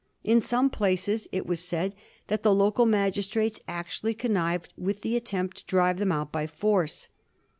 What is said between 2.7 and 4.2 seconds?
magistrates actually